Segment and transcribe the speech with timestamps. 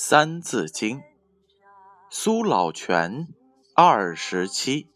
[0.00, 0.98] 三字经》，
[2.08, 3.26] 苏老泉
[3.74, 4.88] 二十七，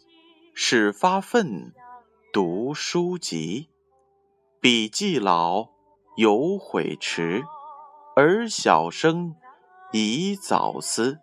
[0.54, 1.74] 始发愤
[2.32, 3.68] 读书籍，
[4.60, 5.70] 笔记老
[6.16, 7.42] 犹悔迟，
[8.14, 9.34] 而小生
[9.90, 11.18] 宜早思。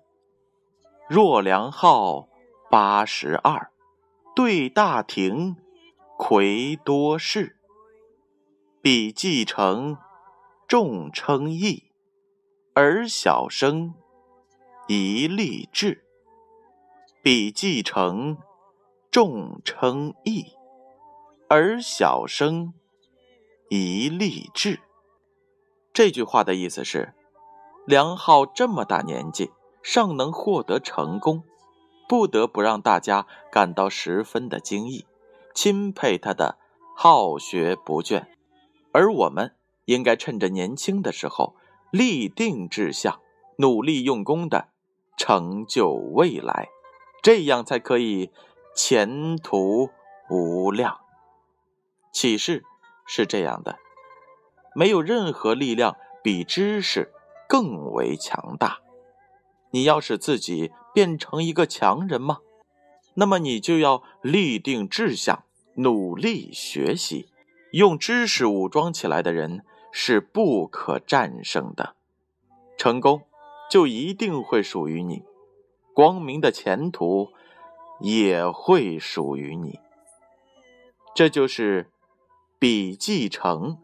[1.07, 2.27] 若良号
[2.69, 3.71] 八十二，
[4.35, 5.55] 对大廷
[6.17, 7.57] 魁多士。
[8.81, 9.97] 笔记成
[10.67, 11.88] 众称义，
[12.73, 13.93] 而小生
[14.87, 16.05] 宜立志。
[17.21, 18.37] 笔记成
[19.11, 20.53] 众称义，
[21.47, 22.73] 而小生
[23.69, 24.79] 宜立志。
[25.91, 27.13] 这句话的意思是，
[27.85, 29.51] 梁浩这么大年纪。
[29.81, 31.43] 尚能获得成功，
[32.07, 35.05] 不得不让大家感到十分的惊异，
[35.55, 36.57] 钦佩他的
[36.97, 38.27] 好学不倦。
[38.91, 41.55] 而我们应该趁着年轻的时候
[41.91, 43.19] 立定志向，
[43.57, 44.69] 努力用功的
[45.17, 46.69] 成就未来，
[47.21, 48.31] 这样才可以
[48.75, 49.89] 前途
[50.29, 50.99] 无量。
[52.11, 52.63] 启示
[53.07, 53.77] 是这样的：
[54.75, 57.11] 没有任何力量比知识
[57.47, 58.79] 更为强大。
[59.71, 62.39] 你要使自己变成一个强人吗？
[63.15, 65.43] 那么你就要立定志向，
[65.75, 67.29] 努力学习。
[67.71, 71.95] 用知识武装起来的人是不可战胜的，
[72.77, 73.23] 成功
[73.69, 75.23] 就一定会属于你，
[75.93, 77.29] 光明的前途
[77.99, 79.79] 也会属于你。
[81.15, 81.89] 这就是
[82.57, 83.77] 笔记成，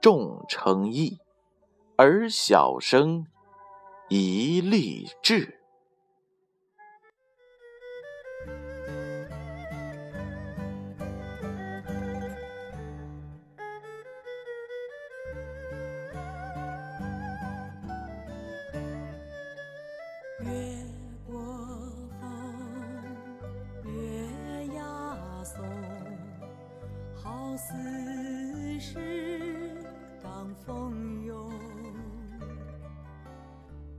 [0.00, 1.18] 众称义，
[1.96, 3.26] 而小生。
[4.08, 5.61] 一立志。
[28.84, 28.98] 是
[30.20, 31.52] 当风涌，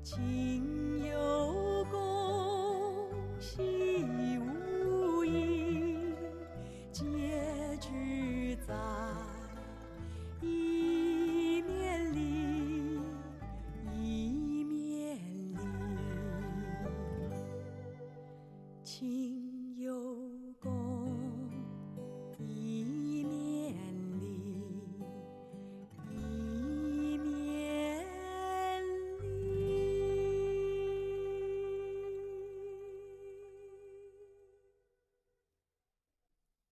[0.04, 3.08] 情有功，
[3.40, 4.04] 戏
[4.38, 6.14] 无益，
[6.92, 7.08] 皆
[7.80, 8.76] 局在
[10.42, 13.00] 一面里，
[13.96, 15.18] 一面
[15.54, 15.58] 里，
[18.84, 20.33] 情有。